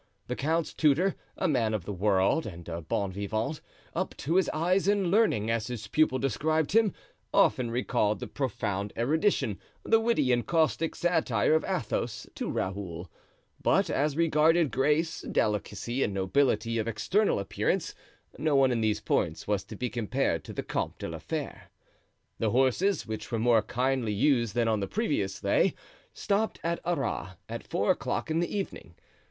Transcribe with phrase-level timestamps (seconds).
[0.25, 3.61] The count's tutor, a man of the world and a bon vivant,
[3.93, 6.91] up to his eyes in learning, as his pupil described him,
[7.31, 13.11] often recalled the profound erudition, the witty and caustic satire of Athos to Raoul;
[13.61, 17.93] but as regarded grace, delicacy, and nobility of external appearance,
[18.39, 21.69] no one in these points was to be compared to the Comte de la Fere.
[22.39, 25.75] The horses, which were more kindly used than on the previous day,
[26.11, 28.95] stopped at Arras at four o'clock in the evening.